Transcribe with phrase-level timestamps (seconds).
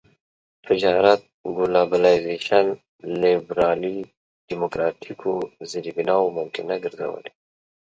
[0.67, 1.21] تجارت
[1.57, 2.65] ګلوبلایزېشن
[3.21, 3.97] لېبرالي
[4.47, 5.31] ډيموکراټيکو
[5.69, 7.31] زېربناوو ممکنه ګرځولي.